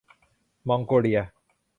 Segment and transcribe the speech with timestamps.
[0.67, 1.19] มองโกเลีย